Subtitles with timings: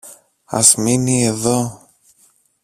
[0.59, 1.87] Ας μείνει εδώ.